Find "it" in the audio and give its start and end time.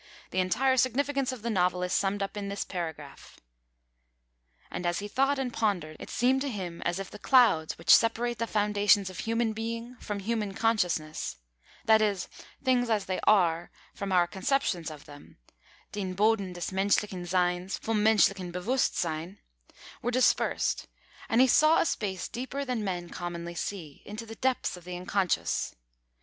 5.99-6.09